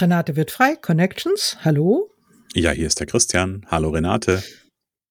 [0.00, 2.10] Renate wird frei, Connections, hallo.
[2.54, 3.66] Ja, hier ist der Christian.
[3.70, 4.42] Hallo Renate.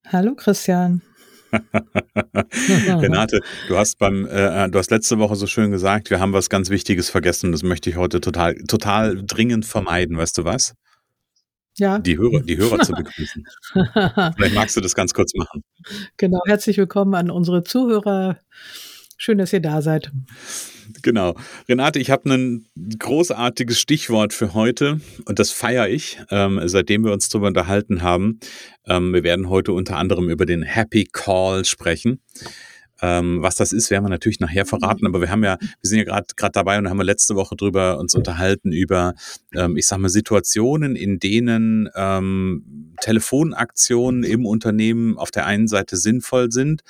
[0.08, 1.04] Hallo Christian.
[1.52, 6.50] Renate, du hast beim, äh, du hast letzte Woche so schön gesagt, wir haben was
[6.50, 7.52] ganz Wichtiges vergessen.
[7.52, 10.18] Das möchte ich heute total, total dringend vermeiden.
[10.18, 10.74] Weißt du was?
[11.78, 12.00] Ja.
[12.00, 13.44] Die Hörer, die Hörer zu begrüßen.
[13.74, 15.64] Vielleicht magst du das ganz kurz machen.
[16.18, 16.42] Genau.
[16.48, 18.40] Herzlich willkommen an unsere Zuhörer.
[19.22, 20.14] Schön, dass ihr da seid.
[21.02, 21.36] Genau.
[21.68, 22.66] Renate, ich habe ein
[22.98, 28.40] großartiges Stichwort für heute und das feiere ich, ähm, seitdem wir uns darüber unterhalten haben.
[28.88, 32.22] Ähm, wir werden heute unter anderem über den Happy Call sprechen.
[33.02, 36.00] Ähm, was das ist, werden wir natürlich nachher verraten, aber wir haben ja, wir sind
[36.00, 39.16] ja gerade dabei und haben wir letzte Woche drüber uns unterhalten über,
[39.54, 45.98] ähm, ich sag mal, Situationen, in denen ähm, Telefonaktionen im Unternehmen auf der einen Seite
[45.98, 46.84] sinnvoll sind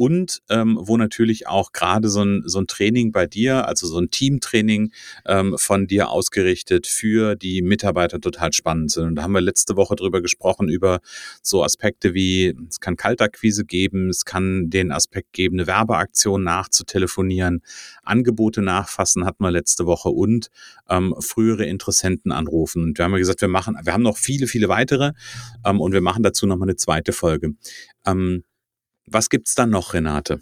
[0.00, 3.98] und ähm, wo natürlich auch gerade so ein, so ein Training bei dir, also so
[3.98, 4.92] ein Teamtraining
[5.26, 9.08] ähm, von dir ausgerichtet für die Mitarbeiter total spannend sind.
[9.08, 11.00] Und da haben wir letzte Woche drüber gesprochen, über
[11.42, 17.60] so Aspekte wie, es kann Kaltakquise geben, es kann den Aspekt geben, eine Werbeaktion nachzutelefonieren,
[18.02, 20.48] Angebote nachfassen hatten wir letzte Woche und
[20.88, 22.84] ähm, frühere Interessenten anrufen.
[22.84, 25.12] Und wir haben ja gesagt, wir machen, wir haben noch viele, viele weitere
[25.66, 27.50] ähm, und wir machen dazu nochmal eine zweite Folge.
[28.06, 28.44] Ähm,
[29.06, 30.40] was gibt's dann noch, Renate?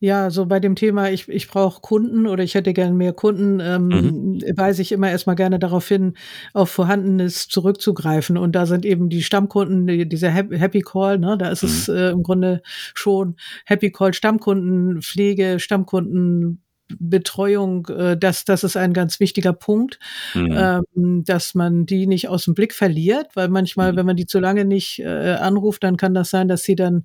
[0.00, 3.58] Ja, so bei dem Thema, ich, ich brauche Kunden oder ich hätte gern mehr Kunden,
[3.58, 4.42] ähm, mhm.
[4.56, 6.14] weise ich immer erstmal gerne darauf hin,
[6.54, 8.36] auf Vorhandenes zurückzugreifen.
[8.36, 11.68] Und da sind eben die Stammkunden, die, dieser Happy Call, ne, da ist mhm.
[11.68, 12.62] es äh, im Grunde
[12.94, 13.34] schon
[13.66, 16.62] Happy Call, Stammkundenpflege, Stammkunden
[16.98, 19.98] Betreuung, äh, das, das ist ein ganz wichtiger Punkt,
[20.34, 20.56] mhm.
[20.56, 23.96] ähm, dass man die nicht aus dem Blick verliert, weil manchmal, mhm.
[23.96, 27.04] wenn man die zu lange nicht äh, anruft, dann kann das sein, dass sie dann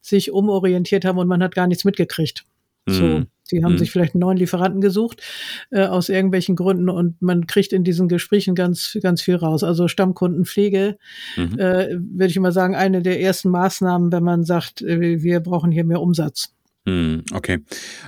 [0.00, 2.44] sich umorientiert haben und man hat gar nichts mitgekriegt.
[2.86, 2.92] Mhm.
[2.92, 3.78] So, sie haben mhm.
[3.78, 5.22] sich vielleicht einen neuen Lieferanten gesucht
[5.70, 9.62] äh, aus irgendwelchen Gründen und man kriegt in diesen Gesprächen ganz, ganz viel raus.
[9.62, 10.98] Also Stammkundenpflege,
[11.36, 11.58] mhm.
[11.58, 15.70] äh, würde ich immer sagen, eine der ersten Maßnahmen, wenn man sagt, äh, wir brauchen
[15.70, 16.54] hier mehr Umsatz.
[16.90, 17.58] Hm, okay.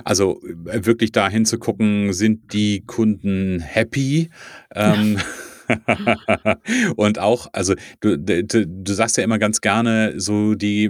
[0.03, 4.29] Also äh, wirklich dahin zu gucken, sind die Kunden happy?
[4.75, 5.17] Ähm,
[6.97, 10.89] und auch, also du, du, du sagst ja immer ganz gerne, so die,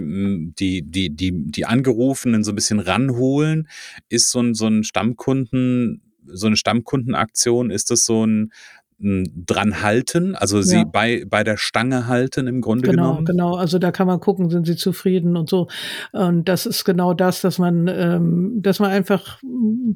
[0.58, 3.68] die, die, die, die Angerufenen so ein bisschen ranholen.
[4.08, 8.50] Ist so ein, so ein Stammkunden, so eine Stammkundenaktion, ist das so ein,
[8.98, 10.84] dran halten, also sie ja.
[10.84, 13.24] bei, bei der Stange halten im Grunde genau, genommen.
[13.24, 13.60] Genau, genau.
[13.60, 15.68] Also da kann man gucken, sind sie zufrieden und so.
[16.12, 19.40] Und das ist genau das, dass man, ähm, dass man einfach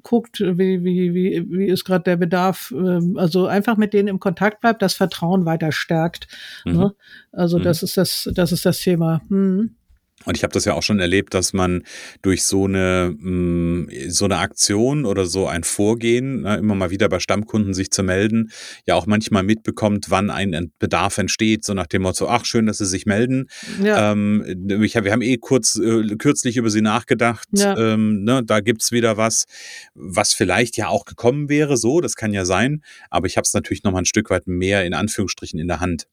[0.02, 4.20] guckt, wie, wie, wie, wie ist gerade der Bedarf, ähm, also einfach mit denen im
[4.20, 6.26] Kontakt bleibt, das Vertrauen weiter stärkt.
[6.64, 6.72] Mhm.
[6.72, 6.94] Ne?
[7.32, 7.62] Also mhm.
[7.62, 9.22] das ist das, das ist das Thema.
[9.28, 9.76] Mhm.
[10.24, 11.84] Und ich habe das ja auch schon erlebt, dass man
[12.22, 17.08] durch so eine, mm, so eine Aktion oder so ein Vorgehen, ne, immer mal wieder
[17.08, 18.50] bei Stammkunden sich zu melden,
[18.86, 22.78] ja auch manchmal mitbekommt, wann ein Bedarf entsteht, so nach dem Motto, ach schön, dass
[22.78, 23.48] Sie sich melden.
[23.82, 24.12] Ja.
[24.12, 27.76] Ähm, ich hab, wir haben eh kurz äh, kürzlich über Sie nachgedacht, ja.
[27.78, 29.46] ähm, ne, da gibt's wieder was,
[29.94, 33.54] was vielleicht ja auch gekommen wäre, so, das kann ja sein, aber ich habe es
[33.54, 36.06] natürlich noch mal ein Stück weit mehr in Anführungsstrichen in der Hand.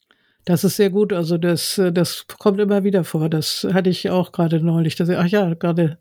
[0.46, 1.12] Das ist sehr gut.
[1.12, 3.28] Also das, äh, das kommt immer wieder vor.
[3.28, 4.94] Das hatte ich auch gerade neulich.
[4.94, 5.98] Dass ich, ach ja, gerade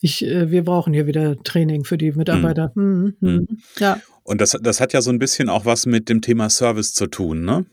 [0.00, 2.72] ich, äh, wir brauchen hier wieder Training für die Mitarbeiter.
[2.74, 3.16] Mhm.
[3.20, 3.30] Mhm.
[3.30, 3.58] Mhm.
[3.78, 4.00] Ja.
[4.24, 7.06] Und das, das hat ja so ein bisschen auch was mit dem Thema Service zu
[7.06, 7.66] tun, ne?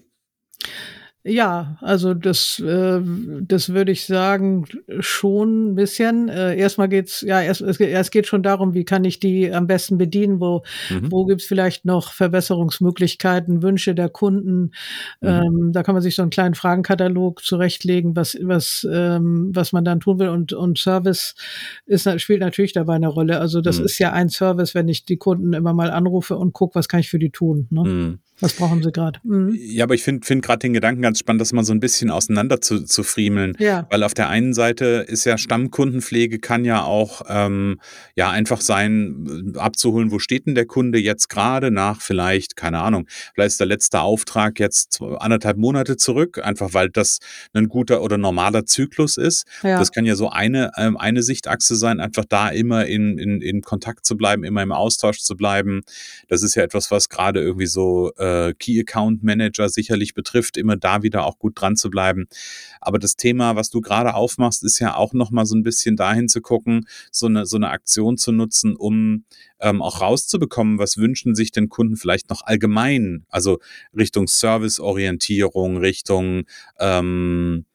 [1.28, 3.02] Ja, also das, äh,
[3.42, 4.66] das würde ich sagen
[5.00, 6.30] schon ein bisschen.
[6.30, 9.66] Äh, erstmal geht's, ja, erst, es, es geht schon darum, wie kann ich die am
[9.66, 10.62] besten bedienen, wo,
[10.92, 11.12] mhm.
[11.12, 14.72] wo gibt's vielleicht noch Verbesserungsmöglichkeiten, Wünsche der Kunden.
[15.20, 15.28] Mhm.
[15.28, 19.84] Ähm, da kann man sich so einen kleinen Fragenkatalog zurechtlegen, was, was, ähm, was man
[19.84, 20.30] dann tun will.
[20.30, 21.34] Und, und Service
[21.88, 23.40] ist, spielt natürlich dabei eine Rolle.
[23.40, 23.86] Also das mhm.
[23.86, 27.00] ist ja ein Service, wenn ich die Kunden immer mal anrufe und gucke, was kann
[27.00, 27.66] ich für die tun.
[27.72, 28.20] Ne?
[28.42, 29.20] Was brauchen Sie gerade?
[29.24, 29.58] Mhm.
[29.58, 32.12] Ja, aber ich finde find gerade den Gedanken ganz spannend, das mal so ein bisschen
[32.12, 33.56] auseinander zu, zu friemeln.
[33.60, 33.88] Ja.
[33.90, 37.80] Weil auf der einen Seite ist ja Stammkundenpflege kann ja auch ähm,
[38.16, 42.82] ja einfach sein, äh, abzuholen, wo steht denn der Kunde jetzt gerade nach vielleicht, keine
[42.82, 47.20] Ahnung, vielleicht ist der letzte Auftrag jetzt anderthalb Monate zurück, einfach weil das
[47.54, 49.46] ein guter oder normaler Zyklus ist.
[49.64, 49.80] Ja.
[49.80, 53.62] Das kann ja so eine, ähm, eine Sichtachse sein, einfach da immer in, in, in
[53.62, 55.84] Kontakt zu bleiben, immer im Austausch zu bleiben.
[56.28, 58.25] Das ist ja etwas, was gerade irgendwie so äh,
[58.60, 62.28] Key Account Manager sicherlich betrifft, immer da wieder auch gut dran zu bleiben.
[62.82, 66.28] Aber das Thema, was du gerade aufmachst, ist ja auch nochmal so ein bisschen dahin
[66.28, 69.26] zu gucken, so eine, so eine Aktion zu nutzen, um
[69.60, 73.60] ähm, auch rauszubekommen, was wünschen sich denn Kunden vielleicht noch allgemein, also
[73.96, 76.44] Richtung Serviceorientierung, Richtung
[76.80, 77.66] ähm,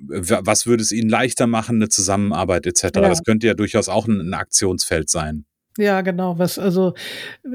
[0.00, 2.82] was würde es ihnen leichter machen, eine Zusammenarbeit etc.
[2.84, 2.90] Ja.
[2.90, 5.44] Das könnte ja durchaus auch ein, ein Aktionsfeld sein.
[5.78, 6.38] Ja, genau.
[6.38, 6.94] Was also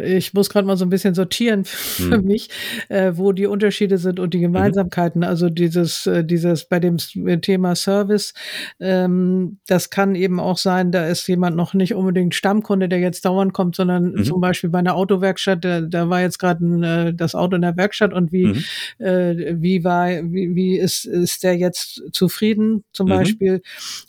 [0.02, 2.26] ich muss gerade mal so ein bisschen sortieren für hm.
[2.26, 2.50] mich,
[2.88, 4.54] äh, wo die Unterschiede sind und die mhm.
[4.54, 5.20] Gemeinsamkeiten.
[5.20, 5.28] Mhm.
[5.28, 6.98] Also dieses äh, dieses bei dem
[7.42, 8.34] Thema Service,
[8.80, 13.26] ähm, das kann eben auch sein, da ist jemand noch nicht unbedingt Stammkunde, der jetzt
[13.26, 14.24] dauernd kommt, sondern mhm.
[14.24, 16.64] zum Beispiel bei einer Autowerkstatt, da, da war jetzt gerade
[17.10, 19.06] äh, das Auto in der Werkstatt und wie mhm.
[19.06, 23.12] äh, wie war wie, wie ist ist der jetzt zufrieden zum mhm.
[23.12, 23.62] Beispiel?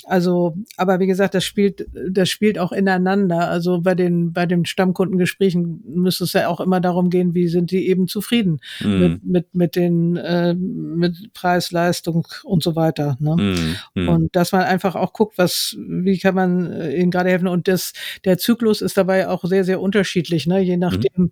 [0.05, 3.49] Also, aber wie gesagt, das spielt das spielt auch ineinander.
[3.49, 7.49] Also bei dem den, bei den Stammkundengesprächen müsste es ja auch immer darum gehen, wie
[7.49, 8.99] sind die eben zufrieden mhm.
[8.99, 13.17] mit, mit, mit den, äh, mit Preis, Leistung und so weiter.
[13.21, 13.77] Ne?
[13.95, 14.09] Mhm.
[14.09, 17.49] Und dass man einfach auch guckt, was, wie kann man äh, ihnen gerade helfen.
[17.49, 17.93] Und das,
[18.25, 20.61] der Zyklus ist dabei auch sehr, sehr unterschiedlich, ne?
[20.61, 21.31] Je nachdem, mhm.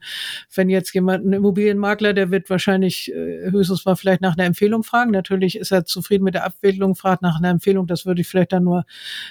[0.54, 4.82] wenn jetzt jemand, ein Immobilienmakler, der wird wahrscheinlich äh, höchstens mal vielleicht nach einer Empfehlung
[4.82, 5.10] fragen.
[5.10, 7.86] Natürlich ist er zufrieden mit der Abwicklung, fragt nach einer Empfehlung.
[7.86, 8.84] Das würde ich vielleicht dann nur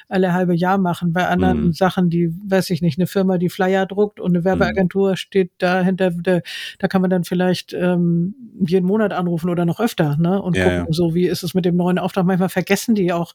[0.08, 1.14] alle halbe Jahr machen.
[1.14, 1.74] Bei anderen mhm.
[1.74, 5.16] Sachen, die, weiß ich nicht, eine Firma, die Flyer druckt und eine Werbeagentur mhm.
[5.16, 6.40] steht dahinter, da,
[6.80, 8.36] da kann man dann vielleicht ähm,
[8.66, 10.42] jeden Monat anrufen oder noch öfter, ne?
[10.42, 10.86] Und ja, gucken, ja.
[10.90, 12.26] so wie ist es mit dem neuen Auftrag.
[12.26, 13.34] Manchmal vergessen die auch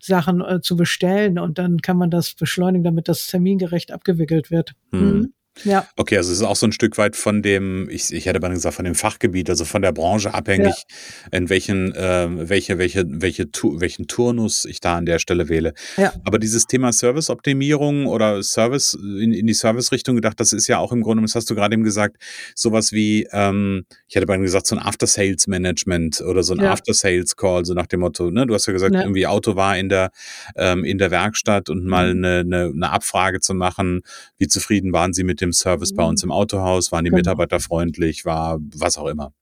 [0.00, 4.72] Sachen äh, zu bestellen und dann kann man das beschleunigen, damit das termingerecht abgewickelt wird.
[4.90, 5.32] Mhm.
[5.64, 5.88] Ja.
[5.96, 8.48] Okay, also es ist auch so ein Stück weit von dem, ich, ich hätte mal
[8.48, 11.38] gesagt, von dem Fachgebiet, also von der Branche abhängig, ja.
[11.38, 15.74] in welchen, äh, welche, welche, welche, welchen Turnus ich da an der Stelle wähle.
[15.96, 16.12] Ja.
[16.24, 20.92] Aber dieses Thema Serviceoptimierung oder Service in, in die Service-Richtung gedacht, das ist ja auch
[20.92, 22.16] im Grunde, das hast du gerade eben gesagt,
[22.54, 26.72] sowas wie, ähm, ich hätte mal gesagt, so ein After-Sales-Management oder so ein ja.
[26.72, 28.46] After-Sales-Call, so nach dem Motto, ne?
[28.46, 29.02] Du hast ja gesagt, ja.
[29.02, 30.10] irgendwie Auto war in der,
[30.56, 32.24] ähm, in der Werkstatt und mal mhm.
[32.24, 34.02] eine, eine, eine Abfrage zu machen,
[34.38, 36.28] wie zufrieden waren sie mit dem dem Service bei uns mhm.
[36.28, 36.92] im Autohaus?
[36.92, 37.18] Waren die genau.
[37.18, 38.24] Mitarbeiter freundlich?
[38.24, 39.32] War was auch immer?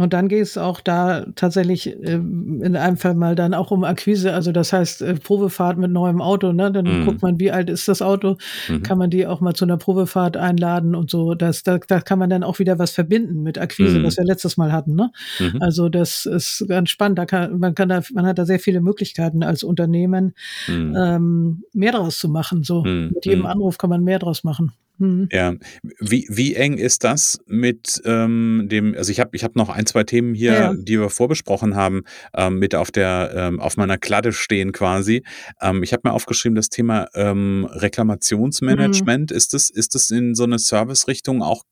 [0.00, 3.84] Und dann geht es auch da tatsächlich äh, in einem Fall mal dann auch um
[3.84, 6.72] Akquise, also das heißt äh, Probefahrt mit neuem Auto, ne?
[6.72, 7.04] Dann mhm.
[7.04, 8.82] guckt man, wie alt ist das Auto, mhm.
[8.82, 11.34] kann man die auch mal zu einer Probefahrt einladen und so.
[11.34, 14.04] Das, da, da kann man dann auch wieder was verbinden mit Akquise, mhm.
[14.04, 14.94] was wir letztes Mal hatten.
[14.94, 15.10] Ne?
[15.38, 15.60] Mhm.
[15.60, 17.18] Also das ist ganz spannend.
[17.18, 20.32] Da kann, man kann da, man hat da sehr viele Möglichkeiten als Unternehmen
[20.66, 20.96] mhm.
[20.96, 22.62] ähm, mehr draus zu machen.
[22.62, 23.10] So mhm.
[23.12, 24.72] mit jedem Anruf kann man mehr draus machen.
[25.00, 25.28] Mhm.
[25.32, 25.54] Ja,
[25.98, 29.86] wie, wie eng ist das mit ähm, dem, also ich habe ich hab noch ein,
[29.86, 30.74] zwei Themen hier, ja.
[30.74, 32.02] die wir vorbesprochen haben,
[32.36, 35.24] ähm, mit auf der, ähm, auf meiner Kladde stehen quasi.
[35.62, 39.36] Ähm, ich habe mir aufgeschrieben, das Thema ähm, Reklamationsmanagement, mhm.
[39.36, 41.64] ist das, ist das in so eine Service-Richtung auch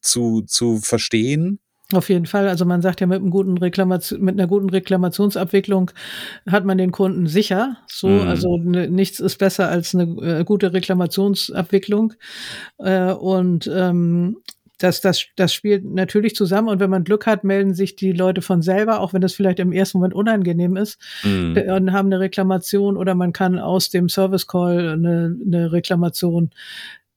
[0.00, 1.60] zu, zu verstehen?
[1.94, 2.48] Auf jeden Fall.
[2.48, 5.90] Also man sagt ja, mit, einem guten Reklamation, mit einer guten Reklamationsabwicklung
[6.46, 7.78] hat man den Kunden sicher.
[7.86, 8.28] So, mhm.
[8.28, 12.12] also ne, nichts ist besser als eine äh, gute Reklamationsabwicklung.
[12.76, 14.36] Äh, und ähm,
[14.76, 18.42] das, das, das spielt natürlich zusammen und wenn man Glück hat, melden sich die Leute
[18.42, 21.56] von selber, auch wenn das vielleicht im ersten Moment unangenehm ist, mhm.
[21.56, 26.50] und haben eine Reklamation oder man kann aus dem Service Call eine, eine Reklamation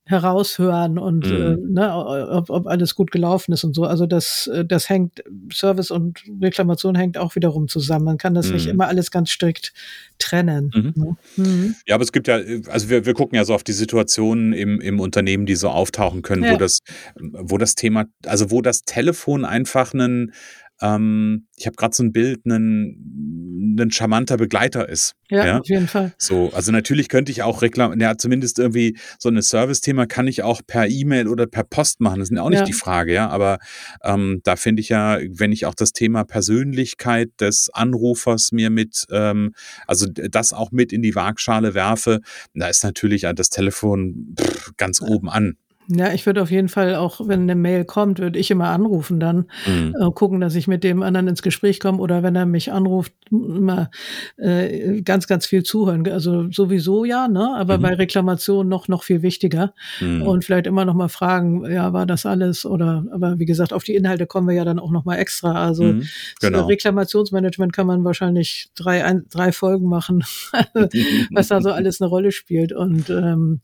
[0.05, 1.35] heraushören und mhm.
[1.35, 3.83] äh, ne, ob, ob alles gut gelaufen ist und so.
[3.83, 8.05] Also das, äh, das hängt, Service und Reklamation hängt auch wiederum zusammen.
[8.05, 8.53] Man kann das mhm.
[8.53, 9.73] nicht immer alles ganz strikt
[10.17, 10.71] trennen.
[10.73, 10.93] Mhm.
[10.95, 11.17] Ne?
[11.37, 11.75] Mhm.
[11.85, 14.81] Ja, aber es gibt ja, also wir, wir gucken ja so auf die Situationen im,
[14.81, 16.53] im Unternehmen, die so auftauchen können, ja.
[16.53, 16.79] wo das,
[17.15, 20.33] wo das Thema, also wo das Telefon einfach einen
[20.81, 25.15] ähm, ich habe gerade so ein Bild, ein, ein charmanter Begleiter ist.
[25.29, 26.13] Ja, ja, auf jeden Fall.
[26.17, 30.43] So, also natürlich könnte ich auch Reklam, ja, zumindest irgendwie so ein Service-Thema kann ich
[30.43, 32.19] auch per E-Mail oder per Post machen.
[32.19, 32.65] Das ist ja auch nicht ja.
[32.65, 33.29] die Frage, ja.
[33.29, 33.59] Aber
[34.03, 39.05] ähm, da finde ich ja, wenn ich auch das Thema Persönlichkeit des Anrufers mir mit,
[39.11, 39.53] ähm,
[39.87, 42.19] also das auch mit in die Waagschale werfe,
[42.53, 45.55] da ist natürlich das Telefon pff, ganz oben an.
[45.87, 49.19] Ja, ich würde auf jeden Fall auch, wenn eine Mail kommt, würde ich immer anrufen,
[49.19, 49.95] dann mhm.
[49.99, 53.13] äh, gucken, dass ich mit dem anderen ins Gespräch komme oder wenn er mich anruft,
[53.29, 53.89] immer
[54.37, 56.07] äh, ganz, ganz viel zuhören.
[56.07, 57.55] Also sowieso ja, ne?
[57.55, 57.81] Aber mhm.
[57.81, 60.21] bei Reklamationen noch noch viel wichtiger mhm.
[60.21, 63.05] und vielleicht immer noch mal fragen, ja, war das alles oder?
[63.11, 65.65] Aber wie gesagt, auf die Inhalte kommen wir ja dann auch noch mal extra.
[65.65, 66.07] Also mhm.
[66.39, 66.67] genau.
[66.67, 70.23] Reklamationsmanagement kann man wahrscheinlich drei ein, drei Folgen machen,
[71.31, 73.59] was da so alles eine Rolle spielt und ähm,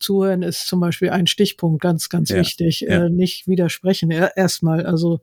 [0.00, 2.80] zuhören ist zum Beispiel ein Stichpunkt Punkt, ganz, ganz ja, wichtig.
[2.80, 3.04] Ja.
[3.04, 4.10] Äh, nicht widersprechen.
[4.10, 5.20] Erstmal, also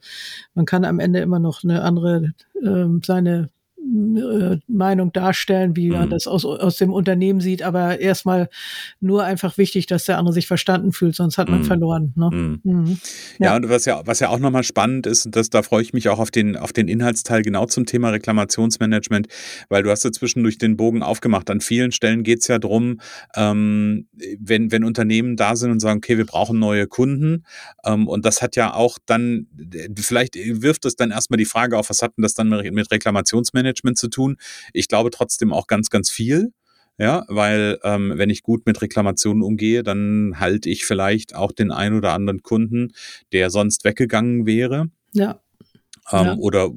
[0.53, 3.47] man kann am Ende immer noch eine andere, äh, seine äh,
[4.67, 6.09] Meinung darstellen, wie man mhm.
[6.09, 8.49] das aus, aus dem Unternehmen sieht, aber erstmal
[8.99, 11.65] nur einfach wichtig, dass der andere sich verstanden fühlt, sonst hat man mhm.
[11.65, 12.13] verloren.
[12.15, 12.29] Ne?
[12.31, 12.59] Mhm.
[12.63, 12.97] mhm.
[13.39, 13.47] Ja.
[13.47, 13.55] ja.
[13.55, 16.19] und was ja, was ja auch nochmal spannend ist, dass, da freue ich mich auch
[16.19, 19.27] auf den, auf den Inhaltsteil genau zum Thema Reklamationsmanagement,
[19.69, 21.49] weil du hast ja zwischendurch den Bogen aufgemacht.
[21.49, 22.99] An vielen Stellen geht es ja darum,
[23.35, 24.07] ähm,
[24.39, 27.43] wenn, wenn Unternehmen da sind und sagen, okay, wir brauchen neue Kunden,
[27.85, 29.47] ähm, und das hat ja auch dann,
[29.95, 33.74] vielleicht wirft es dann erstmal die Frage auf, was hat denn das dann mit Reklamationsmanagement
[33.75, 34.37] Management zu tun.
[34.73, 36.51] Ich glaube trotzdem auch ganz, ganz viel.
[36.97, 41.71] Ja, weil ähm, wenn ich gut mit Reklamationen umgehe, dann halte ich vielleicht auch den
[41.71, 42.93] ein oder anderen Kunden,
[43.33, 44.89] der sonst weggegangen wäre.
[45.11, 45.41] Ja.
[46.09, 46.35] Ähm, ja.
[46.37, 46.71] Oder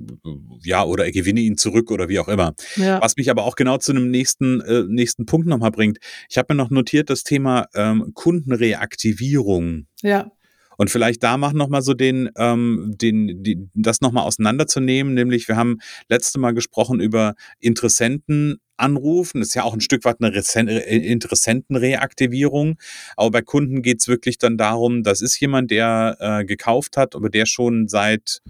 [0.65, 2.55] ja, oder gewinne ihn zurück oder wie auch immer.
[2.75, 3.01] Ja.
[3.01, 5.99] Was mich aber auch genau zu einem nächsten, äh, nächsten Punkt nochmal bringt.
[6.29, 9.87] Ich habe mir noch notiert das Thema ähm, Kundenreaktivierung.
[10.03, 10.33] Ja.
[10.79, 15.57] Und vielleicht da machen nochmal so den, ähm, den, die, das nochmal auseinanderzunehmen, nämlich wir
[15.57, 19.41] haben letzte Mal gesprochen über Interessenten anrufen.
[19.41, 22.79] Das ist ja auch ein Stück weit eine Interessentenreaktivierung.
[23.17, 27.17] Aber bei Kunden geht es wirklich dann darum, das ist jemand, der äh, gekauft hat,
[27.17, 28.41] aber der schon seit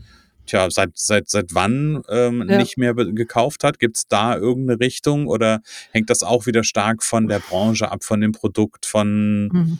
[0.44, 2.58] tja, seit, seit, seit wann ähm, ja.
[2.58, 3.78] nicht mehr gekauft hat?
[3.78, 8.04] Gibt es da irgendeine Richtung oder hängt das auch wieder stark von der Branche ab,
[8.04, 9.78] von dem Produkt, von mhm.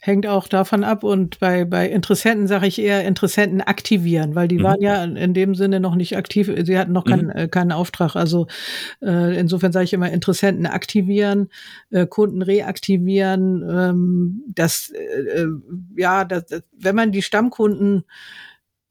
[0.00, 4.58] Hängt auch davon ab und bei, bei Interessenten sage ich eher Interessenten aktivieren, weil die
[4.58, 4.62] mhm.
[4.64, 7.36] waren ja in dem Sinne noch nicht aktiv, sie hatten noch keinen, mhm.
[7.36, 8.16] äh, keinen Auftrag.
[8.16, 8.46] Also
[9.00, 11.48] äh, insofern sage ich immer Interessenten aktivieren,
[11.90, 13.62] äh, Kunden reaktivieren.
[13.68, 15.48] Ähm, das, äh, äh
[15.96, 16.44] ja, das,
[16.76, 18.04] wenn man die Stammkunden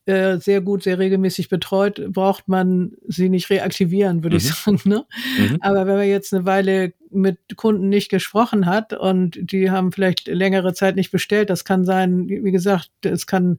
[0.05, 4.37] äh, sehr gut, sehr regelmäßig betreut, braucht man sie nicht reaktivieren, würde mhm.
[4.37, 4.81] ich sagen.
[4.85, 5.05] Ne?
[5.37, 5.57] Mhm.
[5.61, 10.27] Aber wenn man jetzt eine Weile mit Kunden nicht gesprochen hat und die haben vielleicht
[10.27, 13.57] längere Zeit nicht bestellt, das kann sein, wie gesagt, es kann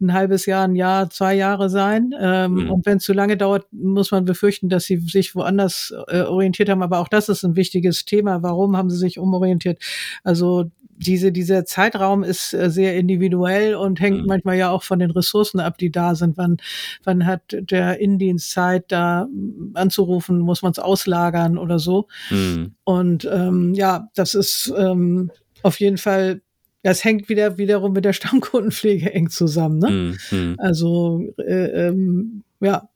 [0.00, 2.12] ein halbes Jahr, ein Jahr, zwei Jahre sein.
[2.20, 2.70] Ähm, mhm.
[2.70, 6.68] Und wenn es zu lange dauert, muss man befürchten, dass sie sich woanders äh, orientiert
[6.68, 6.82] haben.
[6.82, 8.42] Aber auch das ist ein wichtiges Thema.
[8.42, 9.80] Warum haben sie sich umorientiert?
[10.24, 14.26] Also diese, dieser Zeitraum ist äh, sehr individuell und hängt mhm.
[14.26, 16.36] manchmal ja auch von den Ressourcen ab, die da sind.
[16.36, 16.58] Wann,
[17.04, 20.40] wann hat der Indienst Zeit, da mm, anzurufen?
[20.40, 22.08] Muss man es auslagern oder so?
[22.30, 22.74] Mhm.
[22.84, 25.30] Und ähm, ja, das ist ähm,
[25.62, 26.42] auf jeden Fall
[26.84, 29.78] das hängt wieder wiederum mit der Stammkundenpflege eng zusammen.
[29.78, 30.16] Ne?
[30.30, 30.54] Mhm.
[30.58, 32.88] Also äh, ähm, ja,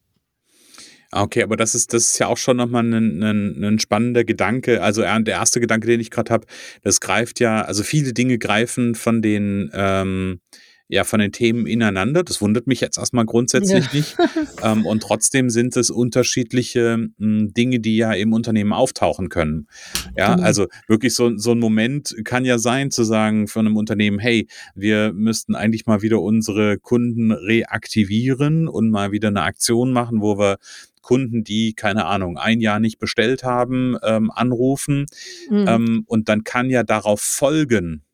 [1.12, 4.82] okay, aber das ist, das ist ja auch schon nochmal ein, ein, ein spannender Gedanke.
[4.82, 6.46] Also der erste Gedanke, den ich gerade habe,
[6.82, 10.40] das greift ja, also viele Dinge greifen von den, ähm,
[10.92, 12.22] ja, von den Themen ineinander.
[12.22, 13.94] Das wundert mich jetzt erstmal grundsätzlich ja.
[13.94, 14.16] nicht.
[14.62, 19.66] Ähm, und trotzdem sind es unterschiedliche m, hm, Dinge, die ja im Unternehmen auftauchen können.
[20.16, 20.42] Ja, mhm.
[20.44, 24.46] also wirklich so, so ein Moment kann ja sein, zu sagen von einem Unternehmen, hey,
[24.76, 30.38] wir müssten eigentlich mal wieder unsere Kunden reaktivieren und mal wieder eine Aktion machen, wo
[30.38, 30.58] wir
[31.02, 35.06] Kunden, die, keine Ahnung, ein Jahr nicht bestellt haben, ähm, anrufen.
[35.50, 35.64] Mhm.
[35.68, 38.04] Ähm, und dann kann ja darauf folgen,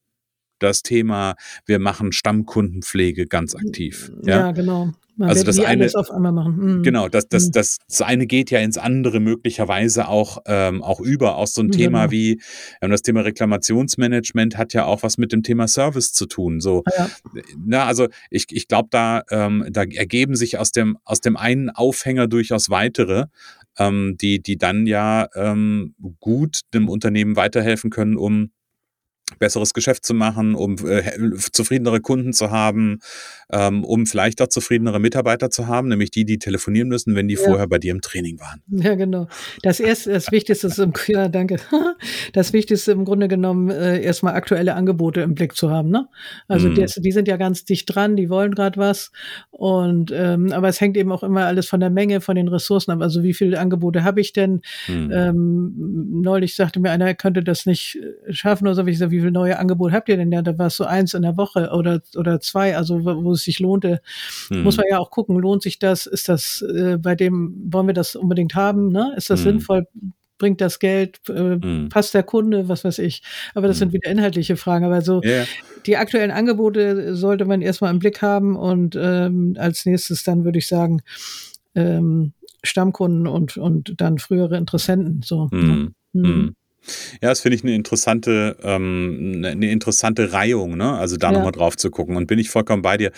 [0.59, 1.35] das Thema,
[1.67, 4.11] wir machen Stammkundenpflege ganz aktiv.
[4.25, 4.93] Ja, ja genau.
[5.19, 6.79] Man also das eine, auf einmal machen.
[6.79, 6.83] Mhm.
[6.85, 7.53] Genau, das, das, mhm.
[7.53, 11.35] das, das eine geht ja ins andere möglicherweise auch, ähm, auch über.
[11.35, 12.13] Auch so ein Thema genau.
[12.13, 12.41] wie
[12.81, 16.61] ähm, das Thema Reklamationsmanagement hat ja auch was mit dem Thema Service zu tun.
[16.61, 17.11] So, ja.
[17.59, 21.71] na, also ich, ich glaube, da, ähm, da ergeben sich aus dem, aus dem einen
[21.71, 23.25] Aufhänger durchaus weitere,
[23.77, 28.53] ähm, die, die dann ja ähm, gut dem Unternehmen weiterhelfen können, um
[29.39, 31.03] besseres Geschäft zu machen, um äh,
[31.53, 33.01] zufriedenere Kunden zu haben,
[33.53, 37.35] ähm, um vielleicht auch zufriedenere Mitarbeiter zu haben, nämlich die, die telefonieren müssen, wenn die
[37.35, 37.41] ja.
[37.43, 38.63] vorher bei dir im Training waren.
[38.89, 39.27] Ja, genau.
[39.63, 41.57] Das erste, das Wichtigste ist im, ja, danke.
[42.33, 45.91] Das Wichtigste im Grunde genommen äh, erstmal aktuelle Angebote im Blick zu haben.
[45.91, 46.07] Ne?
[46.47, 46.75] Also mm.
[46.75, 49.11] die, die sind ja ganz dicht dran, die wollen gerade was.
[49.51, 52.93] Und ähm, aber es hängt eben auch immer alles von der Menge, von den Ressourcen
[52.93, 53.03] ab.
[53.03, 54.61] Also wie viele Angebote habe ich denn?
[54.87, 55.11] Mm.
[55.11, 55.75] Ähm,
[56.23, 57.99] neulich sagte mir einer, er könnte das nicht
[58.31, 58.87] schaffen oder so.
[58.87, 60.33] Ich gesagt, wie viele neue Angebote habt ihr denn?
[60.33, 63.33] Ja, da war es so eins in der Woche oder, oder zwei, also wo, wo
[63.33, 64.01] es sich lohnte.
[64.49, 64.63] Hm.
[64.63, 66.07] Muss man ja auch gucken, lohnt sich das?
[66.07, 68.91] Ist das äh, bei dem, wollen wir das unbedingt haben?
[68.91, 69.15] Ne?
[69.17, 69.53] Ist das hm.
[69.53, 69.87] sinnvoll?
[70.39, 71.89] bringt das Geld, äh, mhm.
[71.89, 73.23] passt der Kunde, was weiß ich.
[73.55, 73.79] Aber das mhm.
[73.81, 74.85] sind wieder inhaltliche Fragen.
[74.85, 75.45] Aber so yeah.
[75.85, 80.59] die aktuellen Angebote sollte man erstmal im Blick haben und ähm, als nächstes dann würde
[80.59, 81.03] ich sagen,
[81.75, 82.33] ähm,
[82.63, 85.23] Stammkunden und, und dann frühere Interessenten.
[85.23, 85.49] So.
[85.53, 85.95] Mhm.
[87.21, 90.97] Ja, das finde ich eine interessante, ähm, eine interessante Reihung, ne?
[90.97, 91.33] Also da ja.
[91.33, 92.17] nochmal drauf zu gucken.
[92.17, 93.13] Und bin ich vollkommen bei dir.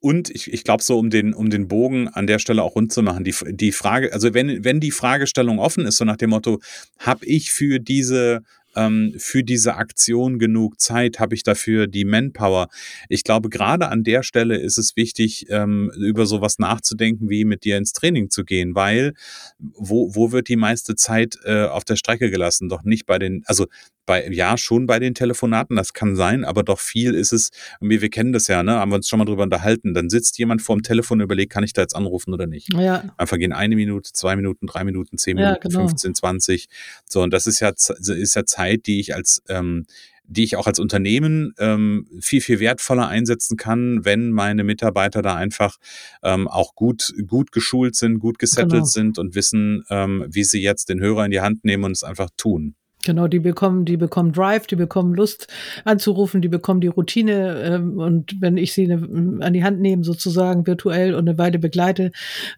[0.00, 2.92] Und ich, ich glaube, so um den, um den Bogen an der Stelle auch rund
[2.92, 6.30] zu machen, die, die Frage, also wenn, wenn die Fragestellung offen ist, so nach dem
[6.30, 6.60] Motto,
[6.98, 8.42] habe ich für diese
[8.76, 11.18] ähm, für diese Aktion genug Zeit?
[11.20, 12.68] Habe ich dafür die Manpower?
[13.08, 17.64] Ich glaube, gerade an der Stelle ist es wichtig, ähm, über sowas nachzudenken, wie mit
[17.64, 19.14] dir ins Training zu gehen, weil
[19.58, 22.68] wo, wo wird die meiste Zeit äh, auf der Strecke gelassen?
[22.68, 23.66] Doch nicht bei den, also
[24.06, 27.50] bei, ja, schon bei den Telefonaten, das kann sein, aber doch viel ist es,
[27.80, 30.38] wir, wir kennen das ja, ne, haben wir uns schon mal drüber unterhalten, dann sitzt
[30.38, 32.72] jemand vorm Telefon und überlegt, kann ich da jetzt anrufen oder nicht?
[32.74, 33.04] Ja.
[33.16, 35.88] Dann vergehen eine Minute, zwei Minuten, drei Minuten, zehn Minuten, ja, genau.
[35.88, 36.66] 15, 20.
[37.08, 39.86] So, und das ist ja, ist ja Zeit, die ich als, ähm,
[40.26, 45.34] die ich auch als Unternehmen ähm, viel, viel wertvoller einsetzen kann, wenn meine Mitarbeiter da
[45.34, 45.76] einfach
[46.22, 48.84] ähm, auch gut, gut geschult sind, gut gesettelt genau.
[48.84, 52.04] sind und wissen, ähm, wie sie jetzt den Hörer in die Hand nehmen und es
[52.04, 52.74] einfach tun.
[53.04, 55.46] Genau, die bekommen, die bekommen Drive, die bekommen Lust
[55.84, 60.04] anzurufen, die bekommen die Routine ähm, und wenn ich sie ne, an die Hand nehme,
[60.04, 62.12] sozusagen virtuell und eine Weile begleite,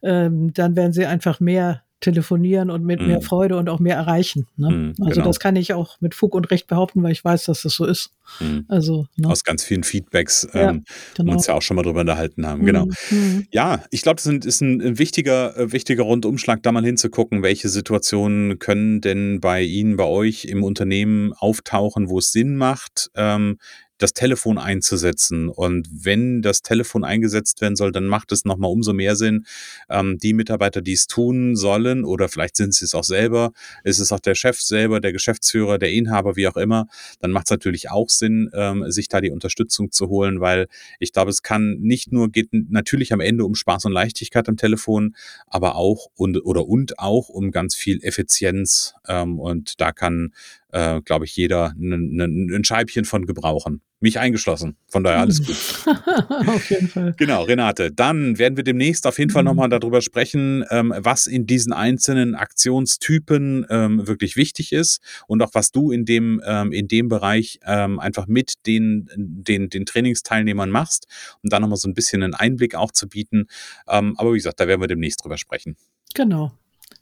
[0.04, 3.06] ähm, dann werden sie einfach mehr telefonieren und mit mm.
[3.06, 3.22] mehr mhm.
[3.22, 4.46] Freude und auch mehr erreichen.
[4.56, 4.68] Ne?
[4.70, 5.24] Mm, also genau.
[5.24, 7.86] das kann ich auch mit Fug und Recht behaupten, weil ich weiß, dass das so
[7.86, 8.10] ist.
[8.38, 8.60] Mm.
[8.68, 9.28] Also ne?
[9.28, 10.84] aus ganz vielen Feedbacks, ja, ähm,
[11.14, 11.30] genau.
[11.30, 12.66] wir uns ja auch schon mal drüber unterhalten haben.
[12.66, 12.86] Genau.
[13.10, 13.46] Mhm.
[13.50, 17.68] Ja, ich glaube, das ist ein, ein wichtiger, äh, wichtiger Rundumschlag, da mal hinzugucken, welche
[17.70, 23.58] Situationen können denn bei Ihnen, bei euch im Unternehmen auftauchen, wo es Sinn macht, ähm,
[23.98, 25.48] das Telefon einzusetzen.
[25.48, 29.46] Und wenn das Telefon eingesetzt werden soll, dann macht es nochmal umso mehr Sinn.
[29.88, 33.52] Ähm, die Mitarbeiter, die es tun sollen, oder vielleicht sind sie es auch selber,
[33.84, 36.86] ist es auch der Chef selber, der Geschäftsführer, der Inhaber, wie auch immer,
[37.20, 40.66] dann macht es natürlich auch Sinn, ähm, sich da die Unterstützung zu holen, weil
[41.00, 44.56] ich glaube, es kann nicht nur, geht natürlich am Ende um Spaß und Leichtigkeit am
[44.56, 45.14] Telefon,
[45.46, 48.94] aber auch und oder und auch um ganz viel Effizienz.
[49.08, 50.32] Ähm, und da kann
[50.76, 53.80] äh, glaube ich, jeder ein Scheibchen von gebrauchen.
[54.00, 54.76] Mich eingeschlossen.
[54.88, 55.56] Von daher alles gut.
[56.46, 57.14] auf jeden Fall.
[57.16, 57.90] Genau, Renate.
[57.90, 62.34] Dann werden wir demnächst auf jeden Fall nochmal darüber sprechen, ähm, was in diesen einzelnen
[62.34, 67.58] Aktionstypen ähm, wirklich wichtig ist und auch was du in dem, ähm, in dem Bereich
[67.64, 71.06] ähm, einfach mit den, den, den Trainingsteilnehmern machst,
[71.42, 73.46] um da nochmal so ein bisschen einen Einblick auch zu bieten.
[73.88, 75.76] Ähm, aber wie gesagt, da werden wir demnächst drüber sprechen.
[76.12, 76.52] Genau.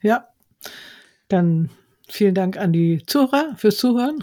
[0.00, 0.28] Ja.
[1.26, 1.70] Dann
[2.08, 4.18] Vielen Dank an die Zuhörer fürs Zuhören.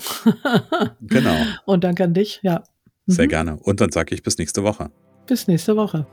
[1.01, 1.35] genau.
[1.65, 2.63] Und danke an dich, ja.
[3.05, 3.11] Mhm.
[3.11, 3.57] Sehr gerne.
[3.57, 4.91] Und dann sage ich bis nächste Woche.
[5.27, 6.05] Bis nächste Woche.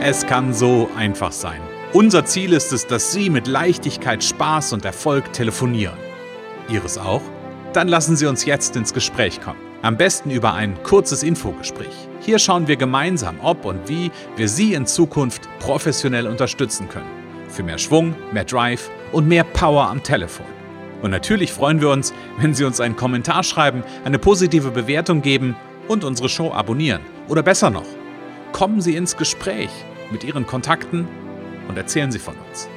[0.00, 1.60] Es kann so einfach sein.
[1.92, 5.96] Unser Ziel ist es, dass Sie mit Leichtigkeit, Spaß und Erfolg telefonieren.
[6.68, 7.22] Ihres auch?
[7.72, 9.58] Dann lassen Sie uns jetzt ins Gespräch kommen.
[9.82, 12.07] Am besten über ein kurzes Infogespräch.
[12.20, 17.06] Hier schauen wir gemeinsam, ob und wie wir Sie in Zukunft professionell unterstützen können.
[17.48, 20.46] Für mehr Schwung, mehr Drive und mehr Power am Telefon.
[21.00, 25.56] Und natürlich freuen wir uns, wenn Sie uns einen Kommentar schreiben, eine positive Bewertung geben
[25.86, 27.02] und unsere Show abonnieren.
[27.28, 27.86] Oder besser noch,
[28.52, 29.70] kommen Sie ins Gespräch
[30.10, 31.06] mit Ihren Kontakten
[31.68, 32.68] und erzählen Sie von uns.